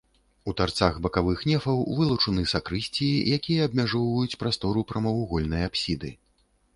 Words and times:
У 0.51 0.51
тарцах 0.59 0.95
бакавых 1.05 1.41
нефаў 1.51 1.83
вылучаны 1.99 2.45
сакрысціі, 2.53 3.19
якія 3.37 3.67
абмяжоўваюць 3.69 4.39
прастору 4.41 4.85
прамавугольнай 4.93 5.61
апсіды. 5.71 6.09